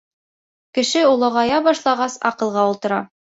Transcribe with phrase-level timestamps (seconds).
[0.77, 3.01] Кеше олоғая башлағас, аҡылға ултыра.